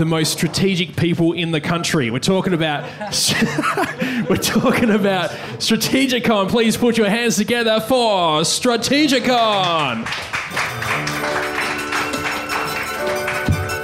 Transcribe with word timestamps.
the 0.00 0.06
most 0.06 0.32
strategic 0.32 0.96
people 0.96 1.34
in 1.34 1.50
the 1.50 1.60
country. 1.60 2.10
We're 2.10 2.20
talking 2.20 2.54
about 2.54 2.84
we're 4.30 4.36
talking 4.36 4.90
about 4.90 5.28
Strategicon. 5.58 6.48
Please 6.48 6.74
put 6.74 6.96
your 6.96 7.10
hands 7.10 7.36
together 7.36 7.80
for 7.80 8.40
Strategicon. 8.40 10.06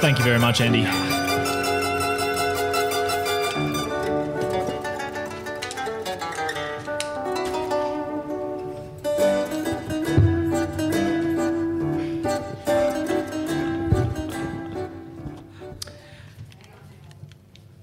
Thank 0.00 0.18
you 0.18 0.24
very 0.24 0.38
much, 0.38 0.62
Andy. 0.62 1.05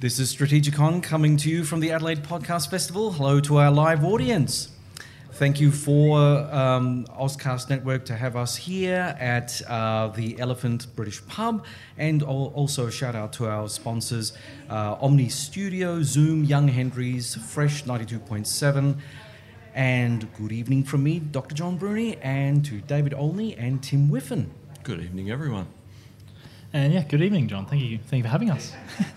This 0.04 0.20
is 0.20 0.36
Strategicon 0.36 1.02
coming 1.02 1.38
to 1.38 1.50
you 1.50 1.64
from 1.64 1.80
the 1.80 1.94
Adelaide 1.94 2.24
Podcast 2.24 2.70
Festival. 2.70 3.14
Hello 3.14 3.40
to 3.40 3.56
our 3.56 3.72
live 3.72 4.04
audience. 4.04 4.68
Thank 5.32 5.62
you 5.62 5.72
for 5.72 6.20
um, 6.54 7.06
Ozcast 7.06 7.70
Network 7.70 8.04
to 8.08 8.16
have 8.18 8.36
us 8.36 8.58
here 8.58 9.16
at 9.18 9.62
uh, 9.66 10.10
the 10.10 10.38
Elephant 10.42 10.94
British 10.98 11.26
Pub, 11.28 11.64
and 11.98 12.22
also 12.22 12.88
a 12.88 12.92
shout 12.92 13.16
out 13.16 13.32
to 13.32 13.48
our 13.48 13.70
sponsors 13.70 14.34
uh, 14.70 14.98
Omny 14.98 15.32
Studio, 15.32 16.04
Zoom, 16.04 16.44
Young 16.44 16.68
Henry's, 16.68 17.36
Fresh 17.36 17.86
92.7, 17.86 18.98
and 19.74 20.34
good 20.34 20.52
evening 20.52 20.84
from 20.84 21.02
me, 21.04 21.20
Dr. 21.20 21.56
John 21.56 21.78
Bruni, 21.78 22.18
and 22.18 22.66
to 22.66 22.82
David 22.82 23.14
Olney 23.14 23.56
and 23.56 23.82
Tim 23.82 24.10
Whiffen. 24.10 24.52
Good 24.84 25.00
evening, 25.00 25.32
everyone. 25.32 25.68
And 26.76 26.92
yeah, 26.92 27.04
good 27.04 27.22
evening, 27.22 27.48
John. 27.48 27.68
Thank 27.68 27.84
you. 27.84 28.00
Thank 28.00 28.24
you 28.24 28.24
for 28.24 28.30
having 28.30 28.50
us. 28.50 28.74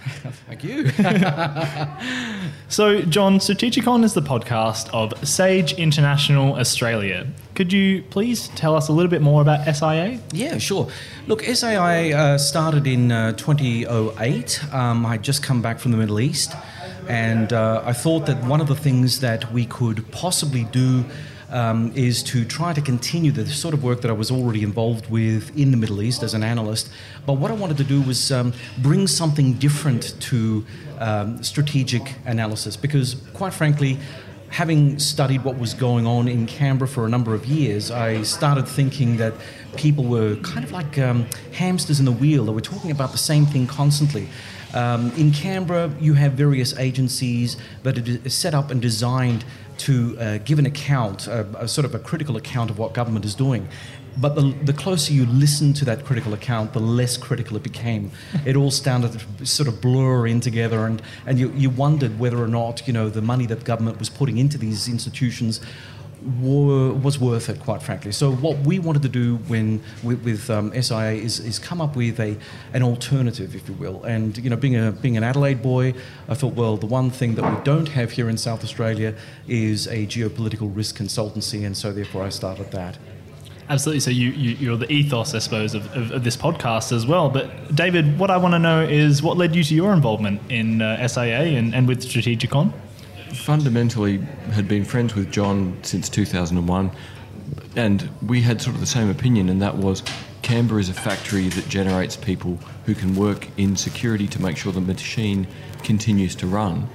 You. 0.67 0.91
So, 2.69 3.03
John, 3.03 3.39
Strategicon 3.39 4.03
is 4.03 4.15
the 4.15 4.23
podcast 4.23 4.91
of 4.93 5.27
Sage 5.27 5.75
International 5.75 6.57
Australia. 6.57 7.29
Could 7.55 7.73
you 7.73 8.03
please 8.11 8.49
tell 8.49 8.75
us 8.75 8.89
a 8.89 8.93
little 8.93 9.09
bit 9.09 9.23
more 9.23 9.41
about 9.41 9.73
SIA? 9.73 10.19
Yeah, 10.33 10.59
sure. 10.59 10.89
Look, 11.29 11.43
SIA 11.43 12.17
uh, 12.19 12.39
started 12.39 12.89
in 12.89 13.13
uh, 13.13 13.33
2008. 13.35 14.75
Um, 14.75 15.07
I'd 15.07 15.23
just 15.23 15.45
come 15.45 15.63
back 15.63 15.79
from 15.79 15.93
the 15.93 15.97
Middle 15.97 16.19
East, 16.19 16.55
and 17.09 17.53
uh, 17.53 17.83
I 17.85 17.93
thought 17.93 18.27
that 18.27 18.43
one 18.45 18.61
of 18.61 18.67
the 18.67 18.75
things 18.75 19.21
that 19.21 19.53
we 19.53 19.65
could 19.67 20.11
possibly 20.11 20.65
do 20.65 21.05
um, 21.51 21.93
is 21.95 22.23
to 22.25 22.45
try 22.45 22.73
to 22.73 22.81
continue 22.81 23.31
the 23.31 23.47
sort 23.47 23.75
of 23.75 23.83
work 23.85 24.01
that 24.03 24.11
I 24.11 24.15
was 24.15 24.31
already 24.31 24.63
involved 24.63 25.11
with 25.11 25.57
in 25.57 25.71
the 25.71 25.77
Middle 25.77 26.03
East 26.03 26.23
as 26.23 26.35
an 26.35 26.43
analyst. 26.43 26.91
But 27.25 27.35
what 27.35 27.51
I 27.51 27.55
wanted 27.55 27.77
to 27.79 27.85
do 27.85 28.03
was 28.03 28.33
um, 28.33 28.53
bring 28.79 29.07
something 29.07 29.55
different 29.55 30.21
to 30.23 30.65
um, 30.99 31.43
strategic 31.43 32.15
analysis 32.25 32.77
because, 32.77 33.17
quite 33.33 33.55
frankly, 33.55 33.99
having 34.49 34.99
studied 34.99 35.45
what 35.45 35.59
was 35.59 35.75
going 35.75 36.07
on 36.07 36.29
in 36.29 36.47
Canberra 36.47 36.89
for 36.89 37.05
a 37.05 37.09
number 37.09 37.35
of 37.35 37.47
years, 37.47 37.91
I 37.91 38.23
started 38.23 38.67
thinking 38.67 39.17
that 39.19 39.35
people 39.77 40.05
were 40.05 40.37
kind 40.37 40.65
of 40.65 40.73
like 40.73 40.99
um, 40.99 41.27
hamsters 41.53 41.99
in 41.99 42.07
the 42.07 42.13
wheel. 42.13 42.45
They 42.45 42.53
were 42.53 42.61
talking 42.61 42.91
about 42.91 43.13
the 43.13 43.19
same 43.19 43.47
thing 43.47 43.67
constantly. 43.67 44.29
Um, 44.75 45.13
in 45.13 45.33
Canberra, 45.33 45.91
you 46.01 46.15
have 46.15 46.33
various 46.33 46.77
agencies 46.79 47.57
that 47.83 47.99
are 47.99 48.29
set 48.29 48.55
up 48.55 48.71
and 48.71 48.81
designed 48.81 49.45
to 49.79 50.19
uh, 50.19 50.39
give 50.39 50.59
an 50.59 50.67
account, 50.67 51.27
a, 51.27 51.47
a 51.59 51.69
sort 51.69 51.85
of 51.85 51.95
a 51.95 51.99
critical 51.99 52.37
account 52.37 52.71
of 52.71 52.79
what 52.79 52.95
government 52.95 53.25
is 53.25 53.35
doing. 53.35 53.69
But 54.19 54.35
the, 54.35 54.55
the 54.63 54.73
closer 54.73 55.13
you 55.13 55.27
listen 55.27 55.75
to 55.75 55.85
that 55.85 56.07
critical 56.07 56.33
account, 56.33 56.73
the 56.73 56.81
less 56.81 57.19
critical 57.19 57.57
it 57.57 57.63
became. 57.63 58.11
It 58.47 58.57
all 58.57 58.71
started 58.71 59.21
to 59.39 59.47
sort 59.47 59.69
of 59.69 59.81
blur 59.81 60.27
in 60.27 60.41
together, 60.41 60.87
and, 60.87 61.03
and 61.27 61.39
you, 61.39 61.53
you 61.53 61.69
wondered 61.69 62.19
whether 62.19 62.43
or 62.43 62.49
not 62.49 62.87
you 62.87 62.93
know 62.93 63.11
the 63.11 63.21
money 63.21 63.47
that 63.47 63.65
government 63.65 63.99
was 63.99 64.09
putting 64.09 64.39
into 64.39 64.57
these 64.57 64.89
institutions 64.89 65.61
were, 66.41 66.93
was 66.93 67.19
worth 67.19 67.49
it, 67.49 67.61
quite 67.61 67.83
frankly. 67.83 68.13
So 68.13 68.33
what 68.33 68.59
we 68.59 68.79
wanted 68.79 69.03
to 69.03 69.09
do 69.09 69.37
when 69.49 69.83
with, 70.03 70.25
with 70.25 70.51
um, 70.51 70.73
SIA 70.81 71.13
is, 71.13 71.41
is 71.41 71.59
come 71.59 71.81
up 71.81 71.97
with 71.97 72.19
a 72.21 72.37
an 72.73 72.83
alternative, 72.83 73.55
if 73.55 73.69
you 73.69 73.75
will. 73.75 74.05
And 74.05 74.37
you 74.39 74.51
know, 74.51 74.57
being 74.57 74.77
a 74.77 74.93
being 74.93 75.17
an 75.17 75.25
Adelaide 75.25 75.63
boy, 75.63 75.95
I 76.29 76.35
thought, 76.35 76.55
well, 76.55 76.77
the 76.77 76.87
one 76.87 77.11
thing 77.11 77.35
that 77.37 77.45
we 77.45 77.65
don't 77.65 77.89
have 77.89 78.13
here 78.13 78.29
in 78.29 78.37
South 78.37 78.65
Australia 78.65 79.15
is 79.47 79.87
a 79.87 80.07
geopolitical 80.07 80.75
risk 80.75 80.97
consultancy, 80.97 81.65
and 81.65 81.77
so 81.77 81.93
therefore 81.93 82.25
I 82.25 82.31
started 82.31 82.71
that. 82.73 82.99
Absolutely. 83.69 84.01
So 84.01 84.11
you, 84.11 84.31
you 84.31 84.51
you're 84.57 84.77
the 84.77 84.91
ethos, 84.93 85.35
I 85.35 85.41
suppose, 85.41 85.75
of, 85.75 85.87
of, 85.97 86.13
of 86.13 86.25
this 86.25 86.37
podcast 86.37 86.93
as 86.93 87.07
well. 87.07 87.29
But 87.29 87.75
David, 87.75 88.19
what 88.19 88.31
I 88.31 88.37
want 88.37 88.55
to 88.55 88.59
know 88.59 88.83
is 88.83 89.23
what 89.23 89.37
led 89.37 89.57
you 89.57 89.65
to 89.65 89.75
your 89.75 89.93
involvement 89.93 90.41
in 90.49 90.83
uh, 90.83 91.07
SIA 91.09 91.59
and, 91.59 91.75
and 91.75 91.89
with 91.89 92.05
Strategicon? 92.05 92.73
Fundamentally, 93.35 94.19
had 94.53 94.69
been 94.69 94.85
friends 94.85 95.15
with 95.15 95.31
John 95.31 95.79
since 95.83 96.09
2001, 96.09 96.91
and 97.77 98.09
we 98.27 98.41
had 98.41 98.61
sort 98.61 98.75
of 98.75 98.81
the 98.81 98.87
same 98.87 99.11
opinion, 99.11 99.49
and 99.49 99.61
that 99.63 99.77
was 99.77 100.03
Canberra 100.43 100.81
is 100.81 100.89
a 100.89 100.95
factory 100.95 101.49
that 101.49 101.69
generates 101.69 102.17
people 102.17 102.59
who 102.85 102.95
can 102.95 103.17
work 103.17 103.49
in 103.57 103.77
security 103.77 104.29
to 104.29 104.41
make 104.41 104.57
sure 104.57 104.73
the 104.73 104.81
machine 104.81 105.47
continues 105.83 106.37
to 106.37 106.47
run. 106.47 106.89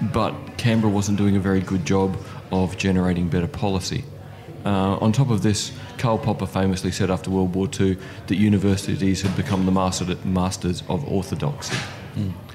But 0.00 0.32
Canberra 0.56 0.90
wasn't 0.90 1.18
doing 1.18 1.36
a 1.36 1.40
very 1.40 1.60
good 1.60 1.84
job 1.84 2.16
of 2.50 2.76
generating 2.78 3.28
better 3.28 3.46
policy. 3.46 4.04
Uh, 4.64 4.96
on 4.96 5.12
top 5.12 5.30
of 5.30 5.42
this, 5.42 5.72
Karl 5.98 6.16
Popper 6.16 6.46
famously 6.46 6.90
said 6.90 7.10
after 7.10 7.30
World 7.30 7.54
War 7.54 7.68
II 7.78 7.98
that 8.26 8.36
universities 8.36 9.20
had 9.20 9.36
become 9.36 9.66
the 9.66 9.72
master, 9.72 10.16
masters 10.24 10.82
of 10.88 11.06
orthodoxy. 11.06 11.76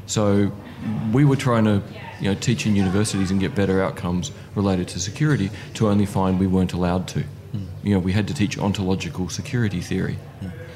So 0.08 0.52
we 1.14 1.26
were 1.26 1.36
trying 1.36 1.66
to, 1.66 1.84
you 2.20 2.30
know, 2.30 2.36
teach 2.40 2.66
in 2.66 2.76
universities 2.76 3.32
and 3.32 3.40
get 3.40 3.56
better 3.56 3.82
outcomes 3.82 4.32
related 4.56 4.88
to 4.90 5.00
security, 5.00 5.50
to 5.76 5.88
only 5.88 6.06
find 6.06 6.40
we 6.40 6.48
weren't 6.48 6.74
allowed 6.74 7.08
to. 7.10 7.22
Hmm. 7.22 7.64
You 7.84 7.94
know, 7.94 8.00
we 8.00 8.12
had 8.12 8.28
to 8.28 8.34
teach 8.34 8.58
ontological 8.58 9.30
security 9.30 9.82
theory. 9.82 10.18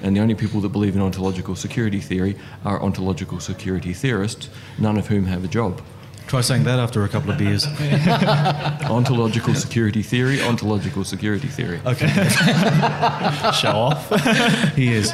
And 0.03 0.17
the 0.17 0.19
only 0.19 0.35
people 0.35 0.59
that 0.61 0.69
believe 0.69 0.97
in 0.97 1.01
ontological 1.01 1.55
security 1.55 2.01
theory 2.01 2.35
are 2.65 2.81
ontological 2.81 3.39
security 3.39 3.93
theorists, 3.93 4.49
none 4.77 4.97
of 4.97 5.07
whom 5.07 5.25
have 5.25 5.45
a 5.45 5.47
job. 5.47 5.81
Try 6.27 6.41
saying 6.41 6.63
that 6.63 6.79
after 6.79 7.03
a 7.03 7.09
couple 7.09 7.31
of 7.31 7.37
beers. 7.37 7.65
Ontological 8.89 9.53
security 9.53 10.01
theory, 10.01 10.41
ontological 10.41 11.03
security 11.03 11.47
theory. 11.47 11.79
Okay, 11.85 12.07
Show 13.61 13.71
off. 13.71 14.09
he 14.75 14.93
is. 14.93 15.11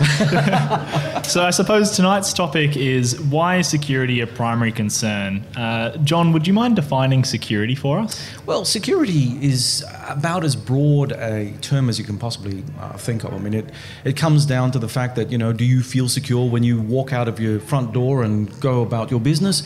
so 1.30 1.44
I 1.44 1.50
suppose 1.52 1.92
tonight's 1.96 2.32
topic 2.32 2.78
is 2.78 3.20
why 3.22 3.58
is 3.58 3.68
security 3.68 4.22
a 4.22 4.28
primary 4.28 4.72
concern? 4.72 5.46
Uh, 5.58 5.98
John, 5.98 6.32
would 6.32 6.48
you 6.48 6.54
mind 6.54 6.76
defining 6.76 7.24
security 7.26 7.76
for 7.76 8.00
us? 8.00 8.30
Well, 8.46 8.64
security 8.64 9.38
is 9.46 9.86
about 10.08 10.44
as 10.44 10.56
broad 10.56 11.12
a 11.14 11.52
term 11.62 11.90
as 11.90 12.00
you 12.00 12.06
can 12.06 12.18
possibly 12.18 12.64
uh, 12.80 12.98
think 12.98 13.24
of. 13.24 13.34
I 13.34 13.40
mean, 13.40 13.54
it, 13.54 13.70
it 14.06 14.16
comes 14.16 14.46
down 14.46 14.72
to 14.72 14.80
the 14.80 14.90
fact 14.90 15.16
that, 15.18 15.32
you 15.32 15.38
know, 15.38 15.54
do 15.54 15.66
you 15.66 15.82
feel 15.82 16.08
secure 16.08 16.50
when 16.50 16.64
you 16.64 16.80
walk 16.82 17.14
out 17.14 17.28
of 17.28 17.40
your 17.40 17.60
front 17.60 17.94
door 17.94 18.24
and 18.24 18.58
go 18.60 18.82
about 18.82 19.12
your 19.12 19.20
business? 19.20 19.64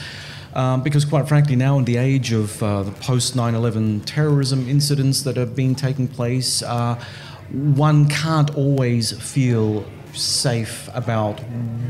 Um, 0.56 0.84
because, 0.84 1.04
quite 1.04 1.28
frankly, 1.28 1.56
now 1.56 1.80
in 1.80 1.86
the 1.86 1.98
age 1.98 2.32
of 2.32 2.62
uh, 2.62 2.84
the 2.84 2.92
post 2.92 3.36
9 3.36 3.56
11 3.56 4.02
terrorism 4.02 4.70
incidents 4.70 5.24
that 5.24 5.36
have 5.36 5.56
been 5.56 5.74
taking 5.74 6.08
place, 6.08 6.62
uh, 6.62 7.04
one 7.52 8.08
can't 8.08 8.56
always 8.56 9.12
feel 9.20 9.86
safe 10.14 10.90
about 10.94 11.40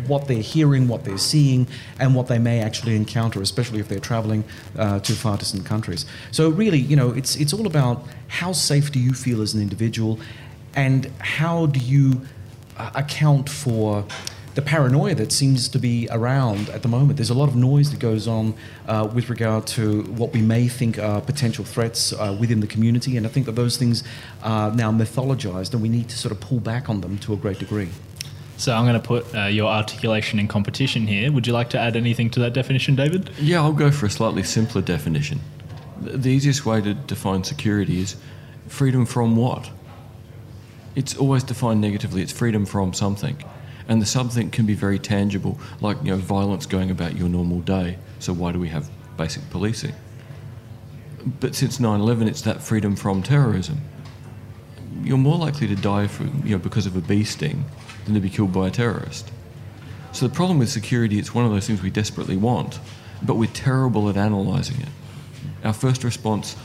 what 0.07 0.28
they're 0.28 0.38
hearing, 0.38 0.88
what 0.88 1.03
they're 1.03 1.18
seeing, 1.18 1.68
and 2.00 2.16
what 2.16 2.28
they 2.28 2.40
may 2.40 2.59
actually 2.62 2.96
encounter, 2.96 3.41
especially 3.41 3.79
if 3.79 3.90
they're 3.90 4.00
traveling 4.00 4.44
uh, 4.78 5.00
to 5.00 5.13
far 5.13 5.38
distant 5.38 5.66
countries. 5.66 6.06
So, 6.31 6.50
really, 6.50 6.80
you 6.80 6.95
know, 6.95 7.12
it's, 7.12 7.35
it's 7.35 7.53
all 7.53 7.68
about 7.68 8.06
how 8.28 8.53
safe 8.53 8.91
do 8.91 9.00
you 9.00 9.13
feel 9.13 9.41
as 9.41 9.53
an 9.53 9.62
individual, 9.62 10.19
and 10.75 11.12
how 11.19 11.68
do 11.68 11.80
you 11.80 12.22
uh, 12.78 12.91
account 12.95 13.50
for 13.50 14.06
the 14.56 14.62
paranoia 14.62 15.16
that 15.16 15.31
seems 15.31 15.68
to 15.69 15.80
be 15.80 16.08
around 16.12 16.69
at 16.69 16.84
the 16.84 16.88
moment. 16.88 17.18
There's 17.18 17.30
a 17.30 17.34
lot 17.34 17.50
of 17.50 17.56
noise 17.56 17.92
that 17.92 18.00
goes 18.00 18.27
on 18.27 18.54
uh, 18.88 19.10
with 19.13 19.30
regard 19.30 19.66
to 19.68 20.04
what 20.04 20.31
we 20.33 20.42
may 20.42 20.68
think 20.68 21.00
are 21.00 21.22
potential 21.22 21.66
threats 21.66 22.13
uh, 22.13 22.36
within 22.39 22.60
the 22.60 22.68
community, 22.68 23.18
and 23.18 23.25
I 23.25 23.30
think 23.30 23.45
that 23.48 23.54
those 23.54 23.77
things 23.77 24.04
are 24.44 24.72
now 24.72 24.92
mythologized, 24.92 25.74
and 25.74 25.81
we 25.81 25.89
need 25.89 26.10
to 26.10 26.18
sort 26.18 26.31
of 26.31 26.39
pull 26.39 26.60
back 26.60 26.89
on 26.89 27.01
them 27.01 27.18
to 27.19 27.33
a 27.33 27.38
great 27.38 27.60
degree. 27.60 27.89
So 28.57 28.74
I'm 28.74 28.86
going 28.86 29.00
to 29.01 29.07
put 29.07 29.33
uh, 29.36 29.45
your 29.45 29.69
articulation 29.69 30.39
in 30.39 30.48
competition 30.48 31.07
here. 31.07 31.31
Would 31.31 31.48
you 31.48 31.54
like 31.54 31.72
to 31.72 31.80
add 31.80 31.95
anything 31.95 32.30
to 32.31 32.39
that 32.42 32.54
definition, 32.54 32.95
David? 32.95 33.31
Yeah, 33.39 33.62
I'll 33.62 33.74
go 33.74 33.89
for 33.92 34.06
a 34.06 34.10
slightly 34.10 34.44
simpler 34.44 34.81
definition. 34.81 35.39
The 36.01 36.18
the 36.18 36.30
easiest 36.30 36.66
way 36.66 36.81
to 36.81 36.94
define 36.94 37.44
security 37.44 38.00
is 38.00 38.16
freedom 38.68 39.06
from 39.06 39.36
what? 39.36 39.72
It's 40.95 41.16
always 41.18 41.44
defined 41.44 41.81
negatively. 41.81 42.22
It's 42.22 42.31
freedom 42.31 42.66
from 42.66 42.94
something. 42.94 43.44
And 43.88 44.01
the 44.01 44.06
something 44.06 44.50
can 44.50 44.65
be 44.65 44.75
very 44.75 45.00
tangible, 45.00 45.59
like 45.81 45.97
you 46.03 46.12
know, 46.12 46.18
violence 46.18 46.65
going 46.65 46.89
about 46.89 47.18
your 47.18 47.30
normal 47.30 47.59
day. 47.62 47.97
So 48.19 48.33
why 48.33 48.51
do 48.51 48.59
we 48.59 48.69
have 48.69 48.89
basic 49.18 49.50
policing? 49.50 49.94
But 51.39 51.56
since 51.56 51.80
9/11, 51.80 52.27
it's 52.27 52.41
that 52.41 52.62
freedom 52.62 52.95
from 52.95 53.24
terrorism. 53.24 53.81
You're 55.03 55.18
more 55.18 55.38
likely 55.38 55.68
to 55.68 55.75
die 55.75 56.07
from, 56.07 56.44
you 56.45 56.51
know, 56.51 56.59
because 56.59 56.85
of 56.85 56.95
a 56.95 57.01
bee 57.01 57.24
sting 57.24 57.65
than 58.06 58.13
to 58.13 58.19
be 58.19 58.30
killed 58.30 58.53
by 58.53 58.68
a 58.68 58.71
terrorist. 58.71 59.31
So 60.12 60.27
the 60.27 60.33
problem 60.33 60.59
with 60.59 60.69
security, 60.69 61.18
it's 61.19 61.33
one 61.33 61.45
of 61.45 61.51
those 61.51 61.65
things 61.68 61.81
we 61.81 61.89
desperately 61.89 62.38
want, 62.38 62.79
but 63.21 63.36
we're 63.36 63.50
terrible 63.50 64.09
at 64.09 64.15
analysing 64.15 64.79
it. 64.81 64.89
Our 65.63 65.74
first 65.74 66.03
response, 66.03 66.56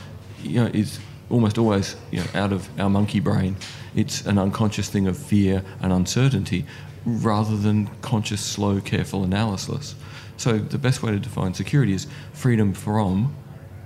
you 0.43 0.63
know, 0.63 0.67
is 0.67 0.99
almost 1.29 1.57
always 1.57 1.95
you 2.11 2.19
know, 2.19 2.25
out 2.33 2.51
of 2.51 2.67
our 2.79 2.89
monkey 2.89 3.19
brain. 3.19 3.55
It's 3.95 4.25
an 4.25 4.37
unconscious 4.37 4.89
thing 4.89 5.07
of 5.07 5.17
fear 5.17 5.63
and 5.81 5.91
uncertainty, 5.91 6.65
rather 7.05 7.57
than 7.57 7.87
conscious, 8.01 8.41
slow, 8.41 8.81
careful 8.81 9.23
analysis. 9.23 9.95
So 10.37 10.57
the 10.57 10.77
best 10.77 11.03
way 11.03 11.11
to 11.11 11.19
define 11.19 11.53
security 11.53 11.93
is 11.93 12.07
freedom 12.33 12.73
from, 12.73 13.35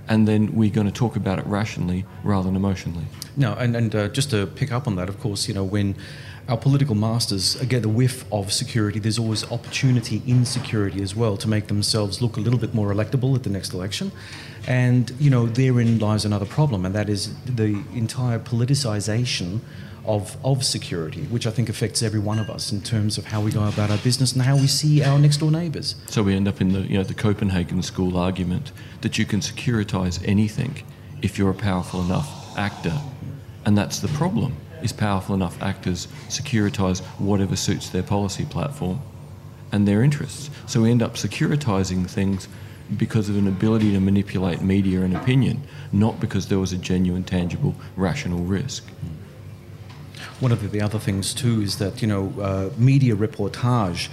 and 0.08 0.28
then 0.28 0.54
we're 0.54 0.70
going 0.70 0.86
to 0.86 0.92
talk 0.92 1.16
about 1.16 1.38
it 1.38 1.46
rationally 1.46 2.04
rather 2.22 2.46
than 2.46 2.56
emotionally. 2.56 3.06
No, 3.36 3.54
and, 3.54 3.74
and 3.74 3.94
uh, 3.94 4.08
just 4.08 4.30
to 4.30 4.46
pick 4.46 4.70
up 4.70 4.86
on 4.86 4.96
that, 4.96 5.08
of 5.08 5.18
course, 5.18 5.48
you 5.48 5.54
know, 5.54 5.64
when 5.64 5.96
our 6.48 6.58
political 6.58 6.94
masters 6.94 7.56
get 7.62 7.82
the 7.82 7.88
whiff 7.88 8.30
of 8.30 8.52
security, 8.52 8.98
there's 8.98 9.18
always 9.18 9.50
opportunity 9.50 10.22
in 10.26 10.44
security 10.44 11.02
as 11.02 11.16
well 11.16 11.36
to 11.38 11.48
make 11.48 11.68
themselves 11.68 12.20
look 12.20 12.36
a 12.36 12.40
little 12.40 12.58
bit 12.58 12.74
more 12.74 12.92
electable 12.92 13.34
at 13.34 13.44
the 13.44 13.50
next 13.50 13.72
election. 13.72 14.12
And, 14.66 15.10
you 15.18 15.30
know, 15.30 15.46
therein 15.46 15.98
lies 15.98 16.24
another 16.24 16.46
problem, 16.46 16.84
and 16.84 16.94
that 16.94 17.08
is 17.08 17.34
the 17.44 17.82
entire 17.94 18.38
politicization 18.38 19.60
of, 20.04 20.36
of 20.44 20.64
security, 20.64 21.22
which 21.24 21.46
I 21.46 21.50
think 21.50 21.70
affects 21.70 22.02
every 22.02 22.20
one 22.20 22.38
of 22.38 22.50
us 22.50 22.72
in 22.72 22.82
terms 22.82 23.16
of 23.16 23.24
how 23.24 23.40
we 23.40 23.50
go 23.50 23.66
about 23.66 23.90
our 23.90 23.98
business 23.98 24.34
and 24.34 24.42
how 24.42 24.56
we 24.56 24.66
see 24.66 25.02
our 25.02 25.18
next 25.18 25.38
door 25.38 25.50
neighbours. 25.50 25.96
So 26.08 26.22
we 26.22 26.34
end 26.34 26.46
up 26.46 26.60
in 26.60 26.72
the 26.72 26.80
you 26.80 26.98
know 26.98 27.04
the 27.04 27.14
Copenhagen 27.14 27.82
school 27.82 28.18
argument 28.18 28.72
that 29.00 29.16
you 29.16 29.24
can 29.24 29.40
securitize 29.40 30.22
anything 30.26 30.82
if 31.22 31.38
you're 31.38 31.50
a 31.50 31.54
powerful 31.54 32.02
enough 32.02 32.58
actor, 32.58 32.98
and 33.64 33.78
that's 33.78 34.00
the 34.00 34.08
problem. 34.08 34.54
Is 34.84 34.92
powerful 34.92 35.34
enough 35.34 35.62
actors 35.62 36.08
securitize 36.28 37.00
whatever 37.18 37.56
suits 37.56 37.88
their 37.88 38.02
policy 38.02 38.44
platform 38.44 39.00
and 39.72 39.88
their 39.88 40.02
interests. 40.02 40.50
So 40.66 40.82
we 40.82 40.90
end 40.90 41.02
up 41.02 41.14
securitizing 41.14 42.06
things 42.06 42.48
because 42.94 43.30
of 43.30 43.38
an 43.38 43.48
ability 43.48 43.92
to 43.92 44.00
manipulate 44.00 44.60
media 44.60 45.00
and 45.00 45.16
opinion, 45.16 45.62
not 45.90 46.20
because 46.20 46.48
there 46.48 46.58
was 46.58 46.74
a 46.74 46.76
genuine, 46.76 47.24
tangible, 47.24 47.74
rational 47.96 48.40
risk. 48.40 48.84
One 50.38 50.52
of 50.52 50.70
the 50.70 50.82
other 50.82 50.98
things 50.98 51.32
too 51.32 51.62
is 51.62 51.78
that 51.78 52.02
you 52.02 52.08
know 52.08 52.34
uh, 52.38 52.68
media 52.76 53.16
reportage 53.16 54.10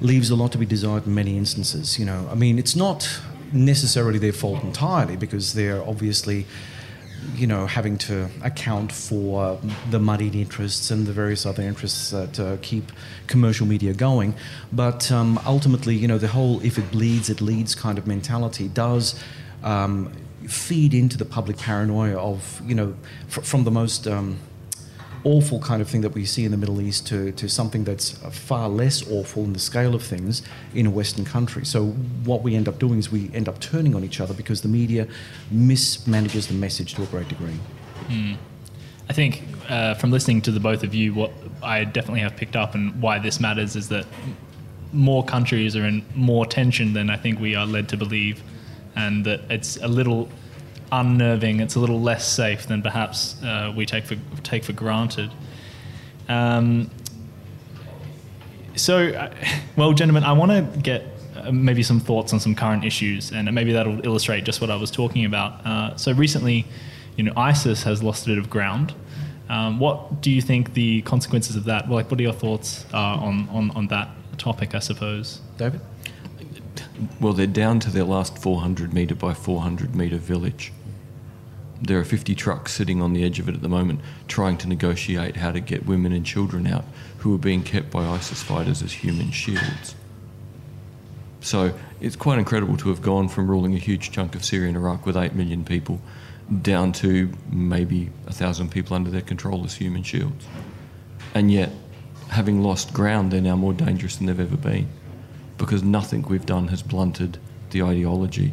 leaves 0.00 0.30
a 0.30 0.34
lot 0.34 0.50
to 0.52 0.58
be 0.58 0.64
desired 0.64 1.06
in 1.06 1.14
many 1.14 1.36
instances. 1.36 1.98
You 1.98 2.06
know, 2.06 2.26
I 2.32 2.36
mean, 2.36 2.58
it's 2.58 2.74
not 2.74 3.20
necessarily 3.52 4.18
their 4.18 4.32
fault 4.32 4.64
entirely 4.64 5.16
because 5.16 5.52
they're 5.52 5.86
obviously 5.86 6.46
you 7.34 7.46
know, 7.46 7.66
having 7.66 7.98
to 7.98 8.28
account 8.42 8.92
for 8.92 9.60
the 9.90 9.98
muddied 9.98 10.34
interests 10.34 10.90
and 10.90 11.06
the 11.06 11.12
various 11.12 11.46
other 11.46 11.62
interests 11.62 12.10
that 12.10 12.38
uh, 12.40 12.56
keep 12.62 12.92
commercial 13.26 13.66
media 13.66 13.92
going. 13.92 14.34
But 14.72 15.10
um, 15.10 15.40
ultimately, 15.46 15.94
you 15.94 16.08
know, 16.08 16.18
the 16.18 16.28
whole 16.28 16.60
if 16.60 16.78
it 16.78 16.90
bleeds, 16.90 17.28
it 17.30 17.40
leads 17.40 17.74
kind 17.74 17.98
of 17.98 18.06
mentality 18.06 18.68
does 18.68 19.14
um, 19.62 20.12
feed 20.46 20.94
into 20.94 21.16
the 21.16 21.24
public 21.24 21.58
paranoia 21.58 22.16
of, 22.16 22.60
you 22.64 22.74
know, 22.74 22.94
fr- 23.28 23.42
from 23.42 23.64
the 23.64 23.70
most. 23.70 24.06
Um, 24.06 24.38
awful 25.26 25.58
kind 25.58 25.82
of 25.82 25.88
thing 25.88 26.02
that 26.02 26.14
we 26.14 26.24
see 26.24 26.44
in 26.44 26.52
the 26.52 26.56
Middle 26.56 26.80
East 26.80 27.04
to, 27.08 27.32
to 27.32 27.48
something 27.48 27.82
that's 27.82 28.10
far 28.30 28.68
less 28.68 29.02
awful 29.10 29.42
in 29.42 29.52
the 29.52 29.58
scale 29.58 29.92
of 29.92 30.02
things 30.02 30.40
in 30.72 30.86
a 30.86 30.90
Western 30.90 31.24
country. 31.24 31.64
So 31.64 31.86
what 32.24 32.42
we 32.42 32.54
end 32.54 32.68
up 32.68 32.78
doing 32.78 33.00
is 33.00 33.10
we 33.10 33.28
end 33.34 33.48
up 33.48 33.58
turning 33.58 33.96
on 33.96 34.04
each 34.04 34.20
other 34.20 34.34
because 34.34 34.60
the 34.62 34.68
media 34.68 35.08
mismanages 35.52 36.46
the 36.46 36.54
message 36.54 36.94
to 36.94 37.02
a 37.02 37.06
great 37.06 37.26
degree. 37.26 37.58
Mm. 38.06 38.36
I 39.08 39.12
think 39.12 39.42
uh, 39.68 39.94
from 39.94 40.12
listening 40.12 40.42
to 40.42 40.52
the 40.52 40.60
both 40.60 40.84
of 40.84 40.94
you, 40.94 41.12
what 41.12 41.32
I 41.60 41.82
definitely 41.82 42.20
have 42.20 42.36
picked 42.36 42.54
up 42.54 42.76
and 42.76 43.02
why 43.02 43.18
this 43.18 43.40
matters 43.40 43.74
is 43.74 43.88
that 43.88 44.06
more 44.92 45.24
countries 45.24 45.74
are 45.74 45.84
in 45.84 46.04
more 46.14 46.46
tension 46.46 46.92
than 46.92 47.10
I 47.10 47.16
think 47.16 47.40
we 47.40 47.56
are 47.56 47.66
led 47.66 47.88
to 47.88 47.96
believe, 47.96 48.44
and 48.94 49.24
that 49.24 49.40
it's 49.50 49.76
a 49.78 49.88
little 49.88 50.28
unnerving. 50.92 51.60
It's 51.60 51.74
a 51.74 51.80
little 51.80 52.00
less 52.00 52.26
safe 52.26 52.66
than 52.66 52.82
perhaps 52.82 53.42
uh, 53.42 53.72
we 53.74 53.86
take 53.86 54.04
for 54.04 54.16
take 54.42 54.64
for 54.64 54.72
granted. 54.72 55.30
Um, 56.28 56.90
so, 58.74 59.08
uh, 59.08 59.34
well, 59.76 59.92
gentlemen, 59.92 60.24
I 60.24 60.32
want 60.32 60.52
to 60.52 60.80
get 60.80 61.04
uh, 61.36 61.50
maybe 61.52 61.82
some 61.82 62.00
thoughts 62.00 62.32
on 62.32 62.40
some 62.40 62.54
current 62.54 62.84
issues, 62.84 63.32
and 63.32 63.52
maybe 63.54 63.72
that'll 63.72 64.04
illustrate 64.04 64.44
just 64.44 64.60
what 64.60 64.70
I 64.70 64.76
was 64.76 64.90
talking 64.90 65.24
about. 65.24 65.66
Uh, 65.66 65.96
so, 65.96 66.12
recently, 66.12 66.66
you 67.16 67.24
know, 67.24 67.32
ISIS 67.36 67.82
has 67.84 68.02
lost 68.02 68.26
a 68.26 68.30
bit 68.30 68.38
of 68.38 68.50
ground. 68.50 68.94
Um, 69.48 69.78
what 69.78 70.20
do 70.20 70.30
you 70.30 70.42
think 70.42 70.74
the 70.74 71.02
consequences 71.02 71.56
of 71.56 71.64
that? 71.64 71.86
Well, 71.88 71.96
like, 71.96 72.10
what 72.10 72.18
are 72.18 72.22
your 72.22 72.32
thoughts 72.32 72.84
uh, 72.92 72.98
on, 72.98 73.48
on 73.50 73.70
on 73.72 73.86
that 73.88 74.08
topic? 74.38 74.74
I 74.74 74.80
suppose, 74.80 75.40
David. 75.56 75.80
Well, 77.20 77.32
they're 77.32 77.46
down 77.46 77.80
to 77.80 77.90
their 77.90 78.04
last 78.04 78.38
400 78.38 78.92
metre 78.92 79.14
by 79.14 79.34
400 79.34 79.94
metre 79.94 80.16
village. 80.16 80.72
There 81.80 81.98
are 81.98 82.04
50 82.04 82.34
trucks 82.34 82.72
sitting 82.72 83.02
on 83.02 83.12
the 83.12 83.24
edge 83.24 83.38
of 83.38 83.48
it 83.48 83.54
at 83.54 83.62
the 83.62 83.68
moment 83.68 84.00
trying 84.28 84.56
to 84.58 84.68
negotiate 84.68 85.36
how 85.36 85.52
to 85.52 85.60
get 85.60 85.86
women 85.86 86.12
and 86.12 86.24
children 86.24 86.66
out 86.66 86.84
who 87.18 87.34
are 87.34 87.38
being 87.38 87.62
kept 87.62 87.90
by 87.90 88.04
ISIS 88.04 88.42
fighters 88.42 88.82
as 88.82 88.92
human 88.92 89.30
shields. 89.30 89.94
So 91.40 91.74
it's 92.00 92.16
quite 92.16 92.38
incredible 92.38 92.76
to 92.78 92.88
have 92.88 93.02
gone 93.02 93.28
from 93.28 93.48
ruling 93.48 93.74
a 93.74 93.78
huge 93.78 94.10
chunk 94.10 94.34
of 94.34 94.44
Syria 94.44 94.68
and 94.68 94.76
Iraq 94.76 95.06
with 95.06 95.16
8 95.16 95.34
million 95.34 95.64
people 95.64 96.00
down 96.62 96.92
to 96.92 97.32
maybe 97.50 98.10
a 98.26 98.32
thousand 98.32 98.70
people 98.70 98.96
under 98.96 99.10
their 99.10 99.20
control 99.20 99.64
as 99.64 99.74
human 99.74 100.02
shields. 100.02 100.46
And 101.34 101.52
yet, 101.52 101.70
having 102.30 102.62
lost 102.62 102.92
ground, 102.92 103.30
they're 103.30 103.40
now 103.40 103.56
more 103.56 103.72
dangerous 103.72 104.16
than 104.16 104.26
they've 104.26 104.40
ever 104.40 104.56
been 104.56 104.88
because 105.58 105.82
nothing 105.82 106.22
we've 106.22 106.46
done 106.46 106.68
has 106.68 106.82
blunted 106.82 107.38
the 107.70 107.82
ideology. 107.82 108.52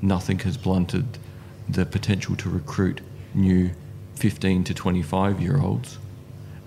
Nothing 0.00 0.38
has 0.40 0.56
blunted 0.56 1.18
the 1.68 1.86
potential 1.86 2.36
to 2.36 2.48
recruit 2.48 3.00
new 3.34 3.70
15 4.14 4.64
to 4.64 4.74
25 4.74 5.40
year 5.40 5.60
olds. 5.60 5.98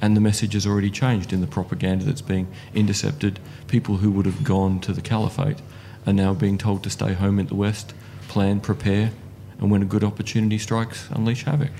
And 0.01 0.15
the 0.15 0.21
message 0.21 0.53
has 0.53 0.65
already 0.65 0.89
changed 0.89 1.33
in 1.33 1.41
the 1.41 1.47
propaganda 1.47 2.05
that's 2.05 2.21
being 2.21 2.47
intercepted. 2.73 3.39
People 3.67 3.97
who 3.97 4.11
would 4.11 4.25
have 4.25 4.43
gone 4.43 4.79
to 4.81 4.93
the 4.93 5.01
caliphate 5.01 5.61
are 6.07 6.13
now 6.13 6.33
being 6.33 6.57
told 6.57 6.83
to 6.83 6.89
stay 6.89 7.13
home 7.13 7.39
in 7.39 7.47
the 7.47 7.55
West, 7.55 7.93
plan, 8.29 8.61
prepare, 8.61 9.11
and 9.59 9.69
when 9.69 9.81
a 9.81 9.85
good 9.85 10.03
opportunity 10.03 10.57
strikes, 10.57 11.09
unleash 11.11 11.43
havoc. 11.43 11.71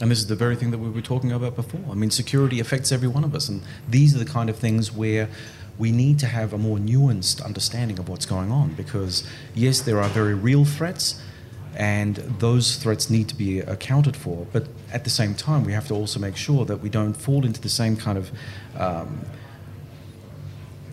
And 0.00 0.10
this 0.10 0.18
is 0.18 0.26
the 0.26 0.36
very 0.36 0.56
thing 0.56 0.70
that 0.70 0.78
we 0.78 0.90
were 0.90 1.02
talking 1.02 1.32
about 1.32 1.56
before. 1.56 1.80
I 1.90 1.94
mean, 1.94 2.10
security 2.10 2.60
affects 2.60 2.92
every 2.92 3.08
one 3.08 3.24
of 3.24 3.34
us, 3.34 3.48
and 3.48 3.62
these 3.88 4.14
are 4.14 4.18
the 4.18 4.30
kind 4.30 4.48
of 4.50 4.56
things 4.56 4.92
where 4.92 5.28
we 5.78 5.92
need 5.92 6.18
to 6.20 6.26
have 6.26 6.52
a 6.52 6.58
more 6.58 6.78
nuanced 6.78 7.44
understanding 7.44 7.98
of 7.98 8.08
what's 8.08 8.26
going 8.26 8.50
on 8.50 8.72
because, 8.74 9.26
yes, 9.54 9.80
there 9.80 10.00
are 10.00 10.08
very 10.08 10.34
real 10.34 10.64
threats, 10.64 11.20
and 11.76 12.16
those 12.38 12.76
threats 12.76 13.10
need 13.10 13.28
to 13.28 13.34
be 13.34 13.60
accounted 13.60 14.16
for. 14.16 14.46
But 14.52 14.66
at 14.92 15.04
the 15.04 15.10
same 15.10 15.34
time, 15.34 15.64
we 15.64 15.72
have 15.72 15.86
to 15.88 15.94
also 15.94 16.18
make 16.18 16.36
sure 16.36 16.64
that 16.64 16.78
we 16.78 16.88
don't 16.88 17.14
fall 17.14 17.44
into 17.44 17.60
the 17.60 17.68
same 17.68 17.96
kind 17.96 18.18
of 18.18 18.30
um, 18.76 19.20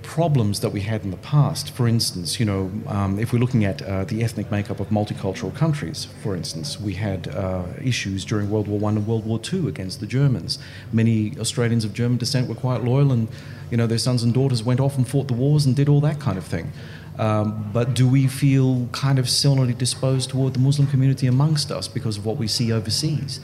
problems 0.04 0.60
that 0.60 0.70
we 0.70 0.82
had 0.82 1.04
in 1.04 1.12
the 1.12 1.18
past. 1.18 1.72
For 1.72 1.88
instance, 1.88 2.40
you 2.40 2.46
know, 2.46 2.72
um, 2.88 3.18
if 3.18 3.34
we're 3.34 3.40
looking 3.40 3.66
at 3.66 3.82
uh, 3.82 4.04
the 4.04 4.24
ethnic 4.24 4.52
makeup 4.52 4.80
of 4.80 4.90
multicultural 4.90 5.56
countries, 5.56 6.08
for 6.22 6.36
instance, 6.36 6.80
we 6.80 6.94
had 6.94 7.30
uh, 7.30 7.64
issues 7.82 8.26
during 8.26 8.50
World 8.50 8.68
War 8.68 8.80
One 8.80 8.98
and 8.98 9.08
World 9.08 9.26
War 9.26 9.40
Two 9.40 9.68
against 9.68 10.02
the 10.02 10.06
Germans. 10.06 10.60
Many 10.92 11.34
Australians 11.40 11.86
of 11.86 11.94
German 11.94 12.18
descent 12.18 12.48
were 12.50 12.56
quite 12.56 12.84
loyal, 12.84 13.12
and 13.12 13.28
you 13.72 13.78
know, 13.78 13.88
their 13.88 13.98
sons 13.98 14.22
and 14.22 14.34
daughters 14.34 14.62
went 14.62 14.80
off 14.80 14.98
and 14.98 15.08
fought 15.08 15.28
the 15.30 15.34
wars 15.34 15.66
and 15.66 15.76
did 15.76 15.90
all 15.90 16.02
that 16.02 16.20
kind 16.20 16.38
of 16.38 16.44
thing. 16.44 16.72
Um, 17.20 17.70
but 17.72 17.94
do 17.94 18.08
we 18.08 18.28
feel 18.28 18.88
kind 18.92 19.20
of 19.20 19.30
similarly 19.30 19.74
disposed 19.74 20.32
toward 20.32 20.54
the 20.54 20.60
Muslim 20.60 20.88
community 20.88 21.28
amongst 21.28 21.72
us 21.72 21.88
because 21.88 22.18
of 22.18 22.26
what 22.26 22.38
we 22.38 22.48
see 22.48 22.72
overseas? 22.72 23.40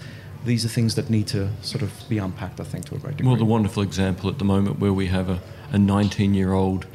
These 0.46 0.66
are 0.66 0.70
things 0.70 0.96
that 0.96 1.10
need 1.10 1.28
to 1.28 1.50
sort 1.62 1.84
of 1.84 1.92
be 2.08 2.18
unpacked, 2.18 2.60
I 2.60 2.64
think, 2.64 2.86
to 2.86 2.96
a 2.96 2.98
great 2.98 3.18
degree. 3.18 3.30
Well, 3.30 3.38
the 3.38 3.46
wonderful 3.46 3.84
example 3.84 4.30
at 4.30 4.40
the 4.40 4.46
moment 4.46 4.80
where 4.80 4.94
we 4.94 5.08
have 5.08 5.30
a, 5.30 5.40
a 5.72 5.78
19 5.78 6.34
year 6.34 6.54
old 6.54 6.88